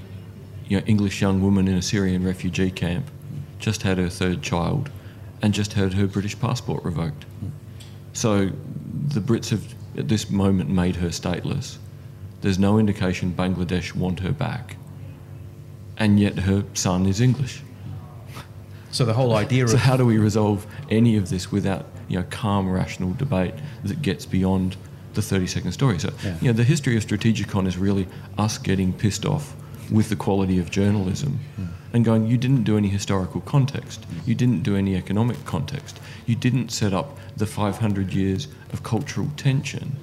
you 0.66 0.80
know, 0.80 0.86
English 0.86 1.20
young 1.20 1.42
woman 1.42 1.68
in 1.68 1.76
a 1.76 1.82
Syrian 1.82 2.24
refugee 2.24 2.70
camp, 2.70 3.10
just 3.58 3.82
had 3.82 3.98
her 3.98 4.08
third 4.08 4.42
child, 4.42 4.90
and 5.42 5.52
just 5.52 5.74
had 5.74 5.92
her 5.92 6.06
British 6.06 6.38
passport 6.40 6.82
revoked. 6.84 7.26
So 8.14 8.50
the 9.08 9.20
Brits 9.20 9.50
have, 9.50 9.74
at 9.96 10.08
this 10.08 10.30
moment, 10.30 10.70
made 10.70 10.96
her 10.96 11.08
stateless. 11.08 11.76
There's 12.40 12.58
no 12.58 12.78
indication 12.78 13.34
Bangladesh 13.36 13.94
want 13.94 14.20
her 14.20 14.32
back 14.32 14.76
and 15.96 16.18
yet 16.20 16.40
her 16.40 16.64
son 16.74 17.06
is 17.06 17.20
English. 17.20 17.62
So 18.90 19.04
the 19.04 19.14
whole 19.14 19.34
idea 19.34 19.66
so 19.66 19.76
how 19.76 19.96
do 19.96 20.06
we 20.06 20.18
resolve 20.18 20.66
any 20.90 21.16
of 21.16 21.28
this 21.28 21.50
without 21.50 21.86
you 22.08 22.18
know 22.18 22.24
calm, 22.30 22.70
rational 22.70 23.12
debate 23.14 23.54
that 23.84 24.02
gets 24.02 24.24
beyond 24.26 24.76
the 25.14 25.22
30 25.22 25.46
second 25.46 25.72
story? 25.72 25.98
So 25.98 26.10
Yeah. 26.24 26.36
you 26.40 26.46
know 26.48 26.52
the 26.52 26.64
history 26.64 26.96
of 26.96 27.04
Strategicon 27.04 27.66
is 27.66 27.76
really 27.76 28.06
us 28.38 28.58
getting 28.58 28.92
pissed 28.92 29.26
off 29.26 29.56
with 29.90 30.08
the 30.08 30.16
quality 30.16 30.58
of 30.58 30.70
journalism 30.70 31.40
and 31.92 32.04
going, 32.04 32.26
you 32.26 32.36
didn't 32.38 32.64
do 32.64 32.76
any 32.76 32.88
historical 32.88 33.40
context, 33.42 34.04
you 34.26 34.34
didn't 34.34 34.62
do 34.62 34.74
any 34.76 34.96
economic 34.96 35.44
context, 35.44 36.00
you 36.26 36.34
didn't 36.34 36.70
set 36.70 36.92
up 36.92 37.16
the 37.36 37.46
500 37.46 38.12
years 38.12 38.48
of 38.72 38.82
cultural 38.82 39.28
tension, 39.36 39.94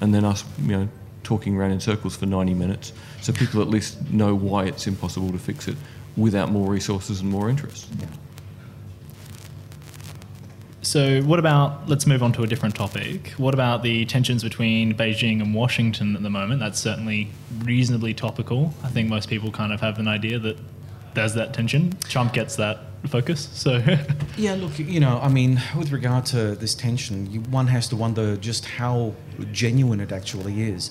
and 0.00 0.14
then 0.14 0.24
us 0.24 0.44
you 0.60 0.68
know 0.68 0.88
talking 1.22 1.56
around 1.56 1.72
in 1.72 1.80
circles 1.80 2.16
for 2.16 2.26
90 2.26 2.54
minutes, 2.54 2.92
so 3.20 3.32
people 3.32 3.60
at 3.62 3.68
least 3.68 4.10
know 4.10 4.34
why 4.34 4.64
it's 4.64 4.86
impossible 4.86 5.30
to 5.32 5.38
fix 5.38 5.68
it 5.68 5.76
without 6.16 6.50
more 6.50 6.68
resources 6.68 7.20
and 7.20 7.30
more 7.30 7.48
interest. 7.48 7.88
So, 10.82 11.22
what 11.22 11.38
about, 11.38 11.88
let's 11.88 12.06
move 12.06 12.22
on 12.22 12.32
to 12.34 12.42
a 12.42 12.46
different 12.46 12.74
topic. 12.74 13.28
What 13.38 13.54
about 13.54 13.82
the 13.82 14.04
tensions 14.04 14.42
between 14.42 14.94
Beijing 14.94 15.40
and 15.40 15.54
Washington 15.54 16.16
at 16.16 16.22
the 16.22 16.28
moment? 16.28 16.60
That's 16.60 16.80
certainly 16.80 17.30
reasonably 17.60 18.12
topical. 18.12 18.74
I 18.82 18.88
think 18.88 19.08
most 19.08 19.28
people 19.28 19.50
kind 19.52 19.72
of 19.72 19.80
have 19.80 19.98
an 19.98 20.08
idea 20.08 20.38
that 20.40 20.58
there's 21.14 21.34
that 21.34 21.54
tension. 21.54 21.96
Trump 22.08 22.32
gets 22.32 22.56
that 22.56 22.80
focus. 23.08 23.48
So, 23.52 23.82
Yeah, 24.36 24.54
look, 24.54 24.78
you 24.78 25.00
know, 25.00 25.20
I 25.20 25.28
mean, 25.28 25.60
with 25.76 25.92
regard 25.92 26.26
to 26.26 26.54
this 26.54 26.74
tension, 26.74 27.30
you, 27.30 27.40
one 27.40 27.66
has 27.66 27.88
to 27.88 27.96
wonder 27.96 28.36
just 28.36 28.64
how 28.64 29.14
genuine 29.52 30.00
it 30.00 30.12
actually 30.12 30.62
is. 30.62 30.90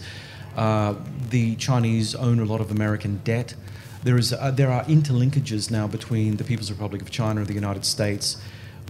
Uh, 0.55 0.95
the 1.29 1.55
Chinese 1.55 2.13
own 2.15 2.39
a 2.39 2.45
lot 2.45 2.61
of 2.61 2.71
American 2.71 3.21
debt. 3.23 3.55
There 4.03 4.17
is 4.17 4.33
uh, 4.33 4.51
there 4.51 4.71
are 4.71 4.83
interlinkages 4.85 5.71
now 5.71 5.87
between 5.87 6.37
the 6.37 6.43
People's 6.43 6.71
Republic 6.71 7.01
of 7.01 7.09
China 7.09 7.39
and 7.39 7.47
the 7.47 7.53
United 7.53 7.85
States, 7.85 8.41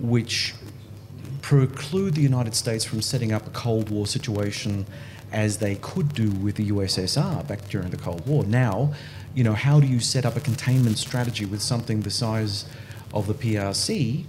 which 0.02 0.56
preclude 1.42 2.16
the 2.16 2.22
United 2.22 2.56
States 2.56 2.86
from 2.86 3.02
setting 3.02 3.32
up 3.32 3.46
a 3.46 3.50
Cold 3.52 3.90
War 3.90 4.08
situation 4.08 4.86
as 5.32 5.58
they 5.58 5.76
could 5.76 6.14
do 6.14 6.30
with 6.30 6.56
the 6.56 6.70
USSR 6.70 7.48
back 7.48 7.68
during 7.70 7.90
the 7.90 7.98
Cold 7.98 8.26
War. 8.26 8.44
Now, 8.44 8.94
you 9.34 9.44
know, 9.44 9.54
how 9.54 9.80
do 9.80 9.88
you 9.88 10.00
set 10.00 10.26
up 10.26 10.36
a 10.36 10.42
containment 10.42 10.98
strategy 10.98 11.46
with 11.46 11.62
something 11.62 12.02
the 12.02 12.12
size 12.12 12.66
of 13.14 13.28
the 13.28 13.34
PRC? 13.34 14.26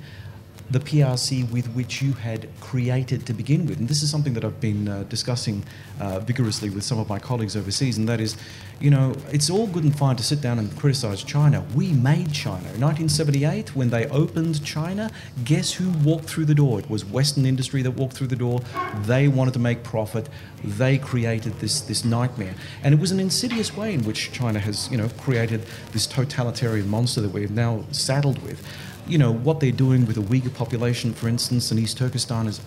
The 0.71 0.81
PRC 0.81 1.51
with 1.51 1.67
which 1.75 2.03
you 2.03 2.13
had 2.13 2.49
created 2.61 3.27
to 3.27 3.33
begin 3.33 3.67
with. 3.67 3.79
And 3.79 3.89
this 3.89 4.03
is 4.03 4.11
something 4.11 4.33
that 4.35 4.45
I've 4.45 4.61
been 4.61 4.89
uh, 4.89 5.05
discussing 5.05 5.65
uh, 6.01 6.21
vigorously 6.21 6.71
with 6.71 6.85
some 6.85 6.99
of 6.99 7.09
my 7.09 7.19
colleagues 7.19 7.57
overseas, 7.57 7.99
and 7.99 8.09
that 8.09 8.21
is, 8.21 8.37
you 8.81 8.91
know, 8.91 9.15
it's 9.31 9.51
all 9.51 9.67
good 9.67 9.85
and 9.85 9.97
fine 9.97 10.17
to 10.17 10.23
sit 10.23 10.41
down 10.41 10.59
and 10.59 10.75
criticize 10.79 11.23
China. 11.23 11.65
We 11.75 11.93
made 11.93 12.33
China. 12.33 12.69
In 12.75 12.81
1978, 12.81 13.77
when 13.77 13.91
they 13.91 14.07
opened 14.09 14.65
China, 14.65 15.11
guess 15.45 15.73
who 15.73 15.91
walked 16.05 16.25
through 16.25 16.47
the 16.47 16.55
door? 16.55 16.79
It 16.79 16.89
was 16.89 17.05
Western 17.05 17.47
industry 17.47 17.83
that 17.83 17.93
walked 17.93 18.15
through 18.15 18.29
the 18.29 18.37
door. 18.37 18.61
They 19.03 19.29
wanted 19.29 19.55
to 19.55 19.61
make 19.61 19.83
profit. 19.83 20.29
They 20.65 20.99
created 20.99 21.55
this, 21.61 21.81
this 21.81 22.05
nightmare. 22.05 22.55
And 22.83 22.95
it 22.95 23.01
was 23.01 23.11
an 23.11 23.21
insidious 23.21 23.77
way 23.77 23.95
in 23.95 24.05
which 24.05 24.33
China 24.33 24.59
has, 24.59 24.91
you 24.91 24.97
know, 24.97 25.09
created 25.19 25.65
this 25.93 26.07
totalitarian 26.07 26.89
monster 26.89 27.21
that 27.21 27.31
we're 27.31 27.49
now 27.49 27.85
saddled 27.91 28.43
with 28.43 28.67
you 29.07 29.19
know, 29.19 29.33
what 29.33 29.61
they're 29.61 29.73
doing 29.73 30.07
with 30.07 30.17
the 30.17 30.23
Uyghur 30.23 30.55
population, 30.55 31.13
for 31.13 31.29
instance, 31.29 31.73
in 31.73 31.79
East 31.79 31.99
Turkestan 31.99 32.47
is 32.47 32.61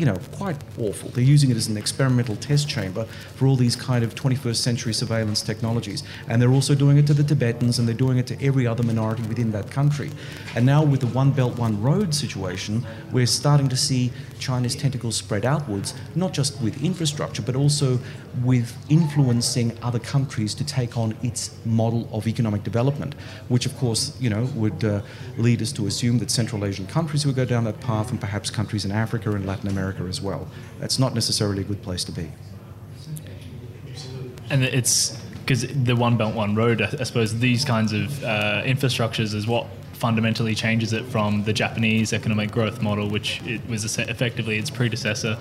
you 0.00 0.06
know, 0.06 0.16
quite 0.32 0.56
awful. 0.78 1.10
They're 1.10 1.22
using 1.22 1.50
it 1.50 1.58
as 1.58 1.68
an 1.68 1.76
experimental 1.76 2.34
test 2.36 2.66
chamber 2.66 3.04
for 3.36 3.46
all 3.46 3.54
these 3.54 3.76
kind 3.76 4.02
of 4.02 4.14
21st 4.14 4.56
century 4.56 4.94
surveillance 4.94 5.42
technologies. 5.42 6.02
And 6.26 6.40
they're 6.40 6.52
also 6.52 6.74
doing 6.74 6.96
it 6.96 7.06
to 7.08 7.12
the 7.12 7.22
Tibetans 7.22 7.78
and 7.78 7.86
they're 7.86 7.94
doing 7.94 8.16
it 8.16 8.26
to 8.28 8.42
every 8.42 8.66
other 8.66 8.82
minority 8.82 9.22
within 9.24 9.52
that 9.52 9.70
country. 9.70 10.10
And 10.54 10.64
now 10.64 10.82
with 10.82 11.00
the 11.00 11.06
One 11.08 11.32
Belt, 11.32 11.58
One 11.58 11.82
Road 11.82 12.14
situation, 12.14 12.86
we're 13.12 13.26
starting 13.26 13.68
to 13.68 13.76
see 13.76 14.10
China's 14.38 14.74
tentacles 14.74 15.16
spread 15.16 15.44
outwards, 15.44 15.92
not 16.14 16.32
just 16.32 16.58
with 16.62 16.82
infrastructure, 16.82 17.42
but 17.42 17.54
also 17.54 17.98
with 18.42 18.74
influencing 18.88 19.76
other 19.82 19.98
countries 19.98 20.54
to 20.54 20.64
take 20.64 20.96
on 20.96 21.14
its 21.22 21.54
model 21.66 22.08
of 22.10 22.26
economic 22.26 22.64
development, 22.64 23.14
which 23.48 23.66
of 23.66 23.76
course, 23.76 24.16
you 24.18 24.30
know, 24.30 24.44
would 24.54 24.82
uh, 24.82 25.02
lead 25.36 25.60
us 25.60 25.72
to 25.72 25.86
assume 25.86 26.18
that 26.20 26.30
Central 26.30 26.64
Asian 26.64 26.86
countries 26.86 27.26
would 27.26 27.36
go 27.36 27.44
down 27.44 27.64
that 27.64 27.78
path 27.80 28.10
and 28.10 28.18
perhaps 28.18 28.48
countries 28.48 28.86
in 28.86 28.92
Africa 28.92 29.30
and 29.32 29.44
Latin 29.44 29.68
America 29.68 29.89
America 29.90 30.08
as 30.08 30.20
well. 30.20 30.48
That's 30.78 30.98
not 30.98 31.14
necessarily 31.14 31.62
a 31.62 31.64
good 31.64 31.82
place 31.82 32.04
to 32.04 32.12
be. 32.12 32.30
And 34.50 34.64
it's 34.64 35.16
because 35.40 35.66
the 35.66 35.94
One 35.94 36.16
Belt, 36.16 36.34
One 36.34 36.54
Road, 36.54 36.82
I 36.82 37.04
suppose 37.04 37.38
these 37.38 37.64
kinds 37.64 37.92
of 37.92 38.24
uh, 38.24 38.62
infrastructures 38.64 39.34
is 39.34 39.46
what 39.46 39.66
fundamentally 39.92 40.54
changes 40.54 40.92
it 40.92 41.04
from 41.04 41.44
the 41.44 41.52
Japanese 41.52 42.12
economic 42.12 42.50
growth 42.50 42.80
model, 42.82 43.08
which 43.08 43.42
it 43.44 43.60
was 43.68 43.84
effectively 43.98 44.56
its 44.58 44.70
predecessor. 44.70 45.36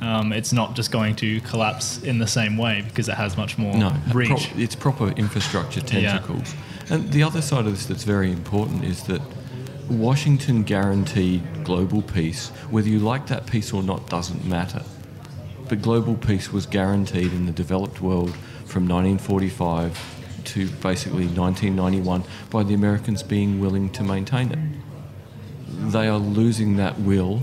Mm. 0.00 0.02
Um, 0.04 0.32
it's 0.32 0.52
not 0.52 0.74
just 0.74 0.90
going 0.90 1.14
to 1.16 1.40
collapse 1.42 2.02
in 2.02 2.18
the 2.18 2.26
same 2.26 2.58
way 2.58 2.82
because 2.82 3.08
it 3.08 3.14
has 3.14 3.36
much 3.36 3.56
more 3.56 3.74
no, 3.74 3.94
reach. 4.12 4.28
Pro- 4.28 4.60
it's 4.60 4.74
proper 4.74 5.08
infrastructure 5.10 5.80
tentacles. 5.80 6.54
Yeah. 6.54 6.94
And 6.94 7.12
the 7.12 7.22
other 7.22 7.40
side 7.40 7.66
of 7.66 7.72
this 7.72 7.86
that's 7.86 8.04
very 8.04 8.32
important 8.32 8.84
is 8.84 9.04
that 9.04 9.22
Washington 9.90 10.62
guaranteed 10.62 11.64
global 11.64 12.00
peace. 12.00 12.50
Whether 12.70 12.88
you 12.88 13.00
like 13.00 13.26
that 13.26 13.46
peace 13.46 13.72
or 13.72 13.82
not 13.82 14.08
doesn't 14.08 14.44
matter. 14.44 14.84
But 15.68 15.82
global 15.82 16.14
peace 16.14 16.52
was 16.52 16.64
guaranteed 16.64 17.32
in 17.32 17.46
the 17.46 17.52
developed 17.52 18.00
world 18.00 18.30
from 18.66 18.86
1945 18.86 20.44
to 20.44 20.68
basically 20.68 21.26
1991 21.26 22.22
by 22.50 22.62
the 22.62 22.72
Americans 22.72 23.24
being 23.24 23.58
willing 23.58 23.90
to 23.90 24.04
maintain 24.04 24.52
it. 24.52 24.58
They 25.90 26.06
are 26.06 26.18
losing 26.18 26.76
that 26.76 27.00
will. 27.00 27.42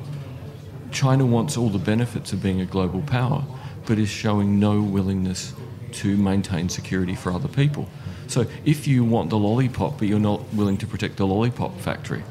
China 0.91 1.25
wants 1.25 1.57
all 1.57 1.67
the 1.67 1.77
benefits 1.77 2.31
of 2.31 2.41
being 2.41 2.61
a 2.61 2.65
global 2.65 3.01
power, 3.01 3.43
but 3.85 3.99
is 3.99 4.07
showing 4.07 4.57
no 4.57 4.81
willingness 4.81 5.53
to 5.91 6.15
maintain 6.15 6.69
security 6.69 7.13
for 7.13 7.33
other 7.33 7.49
people. 7.49 7.89
So 8.27 8.45
if 8.63 8.87
you 8.87 9.03
want 9.03 9.31
the 9.31 9.37
lollipop, 9.37 9.97
but 9.97 10.07
you're 10.07 10.17
not 10.17 10.41
willing 10.53 10.77
to 10.77 10.87
protect 10.87 11.17
the 11.17 11.27
lollipop 11.27 11.77
factory, 11.81 12.23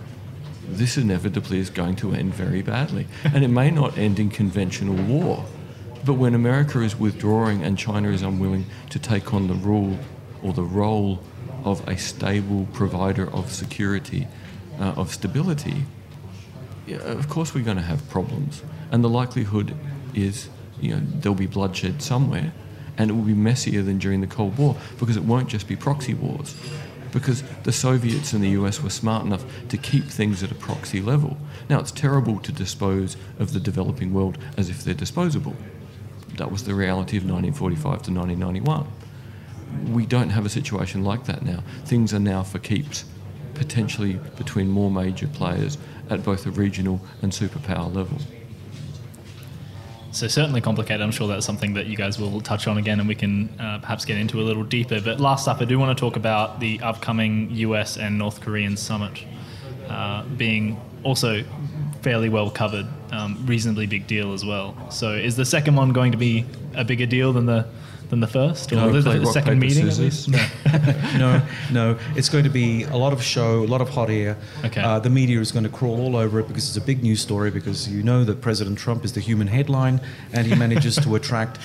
this 0.68 0.96
inevitably 0.96 1.58
is 1.58 1.70
going 1.70 1.96
to 1.96 2.12
end 2.12 2.34
very 2.34 2.62
badly. 2.62 3.06
and 3.24 3.44
it 3.44 3.48
may 3.48 3.70
not 3.70 3.96
end 3.96 4.18
in 4.18 4.30
conventional 4.30 4.96
war. 5.04 5.44
But 6.04 6.14
when 6.14 6.34
America 6.34 6.80
is 6.80 6.96
withdrawing 6.96 7.62
and 7.62 7.76
China 7.76 8.10
is 8.10 8.22
unwilling 8.22 8.66
to 8.90 8.98
take 8.98 9.34
on 9.34 9.48
the 9.48 9.54
rule 9.54 9.98
or 10.42 10.52
the 10.52 10.62
role 10.62 11.20
of 11.64 11.86
a 11.88 11.96
stable 11.96 12.68
provider 12.72 13.28
of 13.32 13.52
security, 13.52 14.28
uh, 14.78 14.94
of 14.96 15.12
stability, 15.12 15.84
yeah, 16.86 16.98
of 16.98 17.28
course 17.28 17.54
we're 17.54 17.64
going 17.64 17.76
to 17.76 17.82
have 17.82 18.08
problems. 18.08 18.62
And 18.92 19.02
the 19.02 19.08
likelihood 19.08 19.74
is, 20.14 20.48
you 20.80 20.94
know, 20.94 21.02
there'll 21.04 21.34
be 21.34 21.46
bloodshed 21.46 22.02
somewhere, 22.02 22.52
and 22.96 23.10
it 23.10 23.14
will 23.14 23.22
be 23.22 23.34
messier 23.34 23.82
than 23.82 23.98
during 23.98 24.20
the 24.20 24.28
Cold 24.28 24.56
War 24.56 24.76
because 25.00 25.16
it 25.16 25.24
won't 25.24 25.48
just 25.48 25.66
be 25.66 25.74
proxy 25.74 26.14
wars 26.14 26.54
because 27.16 27.42
the 27.62 27.72
Soviets 27.72 28.34
and 28.34 28.44
the 28.44 28.50
US 28.50 28.82
were 28.82 28.90
smart 28.90 29.24
enough 29.24 29.42
to 29.70 29.78
keep 29.78 30.04
things 30.04 30.42
at 30.42 30.52
a 30.52 30.54
proxy 30.54 31.00
level. 31.00 31.38
Now, 31.70 31.80
it's 31.80 31.90
terrible 31.90 32.38
to 32.40 32.52
dispose 32.52 33.16
of 33.38 33.54
the 33.54 33.58
developing 33.58 34.12
world 34.12 34.36
as 34.58 34.68
if 34.68 34.84
they're 34.84 34.92
disposable. 34.92 35.56
That 36.36 36.52
was 36.52 36.64
the 36.64 36.74
reality 36.74 37.16
of 37.16 37.22
1945 37.22 38.02
to 38.02 38.12
1991. 38.12 38.86
We 39.94 40.04
don't 40.04 40.28
have 40.28 40.44
a 40.44 40.50
situation 40.50 41.04
like 41.04 41.24
that 41.24 41.42
now. 41.42 41.62
Things 41.86 42.12
are 42.12 42.18
now 42.18 42.42
for 42.42 42.58
keeps, 42.58 43.06
potentially 43.54 44.20
between 44.36 44.68
more 44.68 44.90
major 44.90 45.26
players 45.26 45.78
at 46.10 46.22
both 46.22 46.44
a 46.44 46.50
regional 46.50 47.00
and 47.22 47.32
superpower 47.32 47.92
level. 47.94 48.18
So 50.16 50.28
certainly 50.28 50.62
complicated. 50.62 51.02
I'm 51.02 51.10
sure 51.10 51.28
that's 51.28 51.44
something 51.44 51.74
that 51.74 51.88
you 51.88 51.94
guys 51.94 52.18
will 52.18 52.40
touch 52.40 52.66
on 52.66 52.78
again, 52.78 53.00
and 53.00 53.06
we 53.06 53.14
can 53.14 53.50
uh, 53.60 53.80
perhaps 53.80 54.06
get 54.06 54.16
into 54.16 54.40
a 54.40 54.44
little 54.44 54.64
deeper. 54.64 54.98
But 54.98 55.20
last 55.20 55.46
up, 55.46 55.60
I 55.60 55.66
do 55.66 55.78
want 55.78 55.94
to 55.94 56.00
talk 56.00 56.16
about 56.16 56.58
the 56.58 56.80
upcoming 56.80 57.50
U.S. 57.50 57.98
and 57.98 58.16
North 58.16 58.40
Korean 58.40 58.78
summit 58.78 59.22
uh, 59.90 60.24
being 60.24 60.80
also 61.02 61.44
fairly 62.00 62.30
well 62.30 62.48
covered, 62.48 62.86
um, 63.12 63.44
reasonably 63.44 63.86
big 63.86 64.06
deal 64.06 64.32
as 64.32 64.42
well. 64.42 64.90
So 64.90 65.12
is 65.12 65.36
the 65.36 65.44
second 65.44 65.76
one 65.76 65.92
going 65.92 66.12
to 66.12 66.18
be 66.18 66.46
a 66.74 66.82
bigger 66.82 67.04
deal 67.04 67.34
than 67.34 67.44
the 67.44 67.66
than 68.08 68.20
the 68.20 68.26
first, 68.26 68.72
or 68.72 68.90
the, 68.90 69.00
the, 69.00 69.18
the 69.18 69.26
second 69.26 69.58
meeting? 69.58 69.86
No. 70.28 70.46
no, 71.18 71.42
no. 71.72 71.98
It's 72.14 72.28
going 72.28 72.44
to 72.44 72.50
be 72.50 72.84
a 72.84 72.96
lot 72.96 73.12
of 73.12 73.22
show, 73.22 73.64
a 73.64 73.66
lot 73.66 73.80
of 73.80 73.88
hot 73.88 74.10
air. 74.10 74.36
Okay. 74.64 74.80
Uh, 74.80 74.98
the 74.98 75.10
media 75.10 75.40
is 75.40 75.52
going 75.52 75.64
to 75.64 75.70
crawl 75.70 76.00
all 76.00 76.16
over 76.16 76.40
it 76.40 76.48
because 76.48 76.68
it's 76.68 76.76
a 76.76 76.86
big 76.86 77.02
news 77.02 77.20
story. 77.20 77.50
Because 77.50 77.88
you 77.88 78.02
know 78.02 78.24
that 78.24 78.40
President 78.40 78.78
Trump 78.78 79.04
is 79.04 79.12
the 79.12 79.20
human 79.20 79.46
headline, 79.46 80.00
and 80.32 80.46
he 80.46 80.54
manages 80.54 80.96
to 80.96 81.14
attract 81.16 81.58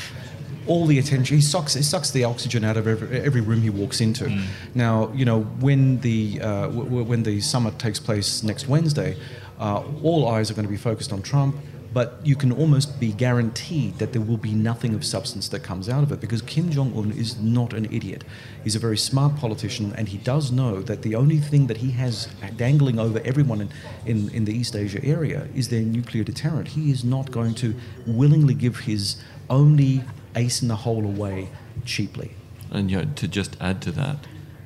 all 0.67 0.85
the 0.85 0.99
attention. 0.99 1.35
He 1.35 1.41
sucks. 1.41 1.73
He 1.73 1.83
sucks 1.83 2.11
the 2.11 2.23
oxygen 2.23 2.63
out 2.63 2.77
of 2.77 2.87
every, 2.87 3.19
every 3.21 3.41
room 3.41 3.61
he 3.61 3.69
walks 3.69 4.01
into. 4.01 4.25
Mm. 4.25 4.45
Now, 4.75 5.11
you 5.13 5.25
know, 5.25 5.41
when 5.41 5.99
the 6.01 6.39
uh, 6.41 6.67
w- 6.67 7.03
when 7.03 7.23
the 7.23 7.41
summit 7.41 7.77
takes 7.79 7.99
place 7.99 8.43
next 8.43 8.67
Wednesday, 8.67 9.17
uh, 9.59 9.83
all 10.03 10.27
eyes 10.27 10.49
are 10.49 10.53
going 10.53 10.65
to 10.65 10.71
be 10.71 10.77
focused 10.77 11.13
on 11.13 11.21
Trump 11.21 11.55
but 11.93 12.19
you 12.23 12.35
can 12.35 12.51
almost 12.51 12.99
be 12.99 13.11
guaranteed 13.11 13.97
that 13.99 14.13
there 14.13 14.21
will 14.21 14.37
be 14.37 14.53
nothing 14.53 14.93
of 14.93 15.05
substance 15.05 15.49
that 15.49 15.61
comes 15.61 15.89
out 15.89 16.03
of 16.03 16.11
it 16.11 16.21
because 16.21 16.41
Kim 16.41 16.69
Jong 16.69 16.97
un 16.97 17.11
is 17.11 17.39
not 17.39 17.73
an 17.73 17.85
idiot. 17.85 18.23
He's 18.63 18.75
a 18.75 18.79
very 18.79 18.97
smart 18.97 19.35
politician 19.35 19.93
and 19.97 20.07
he 20.07 20.17
does 20.17 20.51
know 20.51 20.81
that 20.81 21.01
the 21.01 21.15
only 21.15 21.39
thing 21.39 21.67
that 21.67 21.77
he 21.77 21.91
has 21.91 22.27
dangling 22.55 22.97
over 22.99 23.19
everyone 23.25 23.61
in, 23.61 23.69
in, 24.05 24.29
in 24.29 24.45
the 24.45 24.53
East 24.53 24.75
Asia 24.75 25.03
area 25.03 25.47
is 25.53 25.69
their 25.69 25.81
nuclear 25.81 26.23
deterrent. 26.23 26.69
He 26.69 26.91
is 26.91 27.03
not 27.03 27.31
going 27.31 27.55
to 27.55 27.75
willingly 28.07 28.53
give 28.53 28.81
his 28.81 29.21
only 29.49 30.03
ace 30.35 30.61
in 30.61 30.69
the 30.69 30.77
hole 30.77 31.03
away 31.03 31.49
cheaply. 31.83 32.31
And 32.71 32.89
you 32.89 32.99
know, 32.99 33.11
to 33.15 33.27
just 33.27 33.57
add 33.59 33.81
to 33.81 33.91
that, 33.91 34.17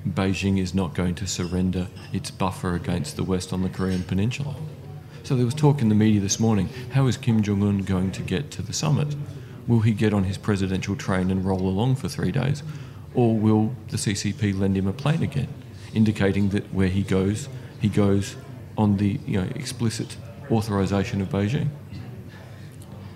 Beijing 0.08 0.60
is 0.60 0.76
not 0.76 0.94
going 0.94 1.16
to 1.16 1.26
surrender 1.26 1.88
its 2.14 2.30
buffer 2.30 2.76
against 2.76 3.16
the 3.16 3.24
West 3.24 3.52
on 3.52 3.64
the 3.64 3.70
Korean 3.70 4.04
Peninsula. 4.04 4.56
So 5.26 5.36
there 5.36 5.44
was 5.44 5.56
talk 5.56 5.82
in 5.82 5.90
the 5.90 5.96
media 5.96 6.22
this 6.22 6.40
morning 6.40 6.70
how 6.92 7.08
is 7.08 7.18
Kim 7.18 7.42
Jong 7.42 7.64
un 7.64 7.80
going 7.80 8.12
to 8.12 8.22
get 8.22 8.52
to 8.52 8.62
the 8.62 8.74
summit? 8.74 9.16
Will 9.66 9.80
he 9.80 9.92
get 9.92 10.14
on 10.14 10.26
his 10.26 10.38
presidential 10.38 10.96
train 10.96 11.32
and 11.32 11.44
roll 11.44 11.62
along 11.62 11.96
for 11.96 12.08
three 12.08 12.32
days? 12.32 12.62
Or 13.16 13.36
will 13.36 13.76
the 13.88 13.98
CCP 13.98 14.56
lend 14.56 14.78
him 14.78 14.86
a 14.86 14.94
plane 14.94 15.24
again, 15.24 15.48
indicating 15.96 16.50
that 16.50 16.72
where 16.72 16.90
he 16.90 17.02
goes, 17.02 17.50
he 17.82 17.90
goes 17.90 18.36
on 18.78 18.98
the 18.98 19.20
you 19.26 19.42
know, 19.42 19.50
explicit 19.56 20.16
authorization 20.52 21.22
of 21.22 21.30
Beijing? 21.30 21.70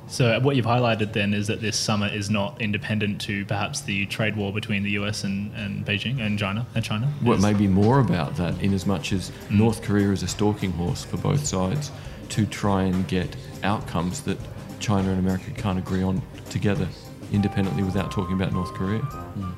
So 0.09 0.39
what 0.39 0.55
you've 0.55 0.65
highlighted 0.65 1.13
then 1.13 1.35
is 1.35 1.47
that 1.47 1.61
this 1.61 1.77
summit 1.77 2.13
is 2.13 2.31
not 2.31 2.59
independent 2.59 3.21
to 3.21 3.45
perhaps 3.45 3.81
the 3.81 4.07
trade 4.07 4.35
war 4.35 4.51
between 4.51 4.81
the 4.81 4.91
US 4.91 5.23
and, 5.23 5.53
and 5.55 5.85
Beijing 5.85 6.19
and 6.19 6.37
China 6.37 6.65
and 6.73 6.83
China. 6.83 7.11
Well, 7.23 7.37
it 7.37 7.41
may 7.41 7.53
be 7.53 7.67
more 7.67 7.99
about 7.99 8.35
that, 8.37 8.59
in 8.61 8.73
as 8.73 8.87
much 8.87 9.13
as 9.13 9.29
mm. 9.29 9.51
North 9.59 9.83
Korea 9.83 10.11
is 10.11 10.23
a 10.23 10.27
stalking 10.27 10.71
horse 10.71 11.03
for 11.03 11.17
both 11.17 11.45
sides 11.45 11.91
to 12.29 12.45
try 12.47 12.83
and 12.83 13.07
get 13.07 13.35
outcomes 13.63 14.21
that 14.21 14.37
China 14.79 15.09
and 15.09 15.19
America 15.19 15.51
can't 15.51 15.77
agree 15.77 16.01
on 16.01 16.21
together 16.49 16.87
independently 17.31 17.83
without 17.83 18.11
talking 18.11 18.33
about 18.33 18.51
North 18.51 18.73
Korea. 18.73 19.01
Mm. 19.01 19.53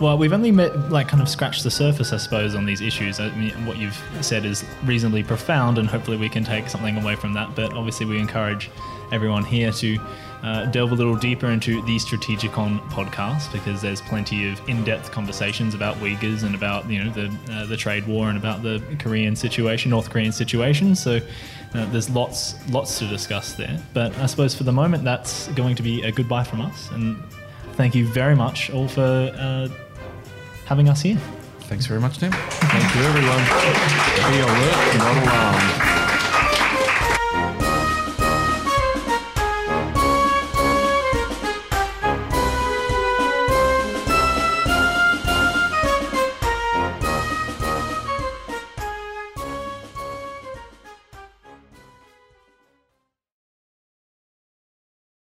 Well, 0.00 0.18
we've 0.18 0.32
only 0.32 0.50
met, 0.50 0.90
like 0.90 1.08
kind 1.08 1.22
of 1.22 1.28
scratched 1.28 1.64
the 1.64 1.70
surface, 1.70 2.12
I 2.12 2.18
suppose, 2.18 2.54
on 2.54 2.66
these 2.66 2.82
issues. 2.82 3.18
I 3.18 3.34
mean, 3.34 3.52
what 3.64 3.78
you've 3.78 3.98
said 4.20 4.44
is 4.44 4.62
reasonably 4.84 5.22
profound, 5.22 5.78
and 5.78 5.88
hopefully 5.88 6.18
we 6.18 6.28
can 6.28 6.44
take 6.44 6.68
something 6.68 6.98
away 6.98 7.16
from 7.16 7.32
that. 7.32 7.54
But 7.56 7.72
obviously, 7.72 8.04
we 8.04 8.18
encourage 8.18 8.70
everyone 9.12 9.44
here 9.44 9.72
to 9.72 9.98
uh, 10.42 10.66
delve 10.66 10.92
a 10.92 10.94
little 10.94 11.16
deeper 11.16 11.48
into 11.48 11.82
the 11.82 11.96
Strategicon 11.96 12.80
podcast 12.90 13.52
because 13.52 13.80
there's 13.82 14.00
plenty 14.02 14.48
of 14.48 14.60
in-depth 14.68 15.10
conversations 15.10 15.74
about 15.74 15.96
Uyghurs 15.96 16.44
and 16.44 16.54
about 16.54 16.88
you 16.90 17.02
know 17.02 17.10
the 17.10 17.36
uh, 17.52 17.66
the 17.66 17.76
trade 17.76 18.06
war 18.06 18.28
and 18.28 18.38
about 18.38 18.62
the 18.62 18.82
Korean 18.98 19.34
situation, 19.36 19.90
North 19.90 20.10
Korean 20.10 20.32
situation. 20.32 20.94
So. 20.94 21.20
Uh, 21.74 21.84
there's 21.86 22.08
lots, 22.08 22.54
lots 22.70 22.98
to 22.98 23.06
discuss 23.06 23.52
there, 23.54 23.78
but 23.92 24.16
I 24.18 24.26
suppose 24.26 24.54
for 24.54 24.64
the 24.64 24.72
moment 24.72 25.04
that's 25.04 25.48
going 25.48 25.74
to 25.76 25.82
be 25.82 26.00
a 26.04 26.12
goodbye 26.12 26.44
from 26.44 26.62
us. 26.62 26.90
And 26.92 27.22
thank 27.72 27.94
you 27.94 28.06
very 28.06 28.34
much 28.34 28.70
all 28.70 28.88
for 28.88 29.02
uh, 29.02 29.68
having 30.64 30.88
us 30.88 31.02
here. 31.02 31.18
Thanks 31.62 31.84
very 31.86 32.00
much, 32.00 32.18
Tim. 32.18 32.32
Thank 32.32 32.94
you, 32.94 33.02
everyone. 33.02 33.44
Be 34.30 34.40
alert, 34.40 34.96
not 34.98 35.26
alarmed. 35.26 35.95